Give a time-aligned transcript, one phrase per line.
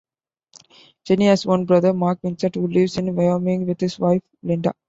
[1.05, 4.73] Cheney has one brother, Mark Vincent, who lives in Wyoming with his wife, Linda.